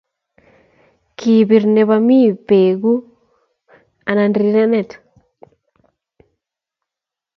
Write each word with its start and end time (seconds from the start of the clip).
Kibir 1.17 1.63
nebo 1.73 1.95
mi 2.07 2.19
beku 2.47 2.93
et 3.03 3.07
anan 4.09 4.31
rirenet 4.39 4.89